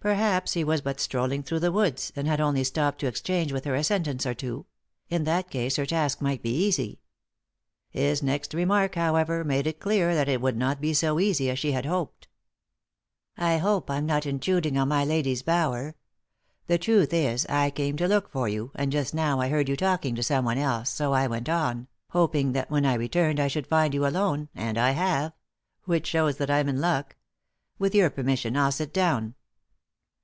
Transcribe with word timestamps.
Perhaps 0.00 0.52
he 0.52 0.62
was 0.62 0.80
but 0.80 1.00
strolling 1.00 1.42
through 1.42 1.58
the 1.58 1.72
woods, 1.72 2.12
and 2.14 2.28
had 2.28 2.40
only 2.40 2.62
stopped 2.62 3.00
to 3.00 3.08
exchange 3.08 3.52
with 3.52 3.64
her 3.64 3.74
a 3.74 3.82
sentence 3.82 4.24
or 4.24 4.32
two; 4.32 4.64
in 5.08 5.24
that 5.24 5.50
case 5.50 5.74
her 5.74 5.84
task 5.84 6.20
might 6.20 6.40
be 6.40 6.54
easy. 6.54 7.00
His 7.90 8.22
next 8.22 8.54
remark, 8.54 8.94
however, 8.94 9.42
made 9.42 9.66
it 9.66 9.80
clear 9.80 10.14
that 10.14 10.28
it 10.28 10.40
would 10.40 10.56
not 10.56 10.80
be 10.80 10.94
so 10.94 11.18
easy 11.18 11.50
as 11.50 11.58
she 11.58 11.72
had 11.72 11.84
hoped." 11.84 12.28
I 13.52 13.56
hope 13.56 13.90
I'm 13.90 14.06
not 14.06 14.24
intruding 14.24 14.78
on 14.78 14.86
my 14.86 15.04
lady's 15.04 15.42
bower. 15.42 15.96
The 16.68 16.78
truth 16.78 17.12
is, 17.12 17.44
I 17.46 17.70
came 17.70 17.96
to 17.96 18.06
look 18.06 18.28
for 18.30 18.48
you, 18.48 18.70
and 18.76 18.92
just 18.92 19.14
now 19.14 19.40
I 19.40 19.48
heard 19.48 19.68
you 19.68 19.74
talking 19.76 20.14
to 20.14 20.22
someone 20.22 20.58
else, 20.58 20.90
so 20.90 21.12
I 21.12 21.26
went 21.26 21.48
on, 21.48 21.88
hoping 22.10 22.52
that 22.52 22.70
when 22.70 22.86
I 22.86 22.94
returned 22.94 23.40
I 23.40 23.48
should 23.48 23.66
find 23.66 23.92
you 23.92 24.06
alone, 24.06 24.48
and 24.54 24.78
I 24.78 24.92
have— 24.92 25.32
which 25.86 26.06
shows 26.06 26.36
that 26.36 26.50
I'm 26.52 26.68
in 26.68 26.80
luck. 26.80 27.16
With 27.80 27.96
your 27.96 28.10
permission 28.10 28.56
I'll 28.56 28.70
sit 28.70 28.94
down." 28.94 29.34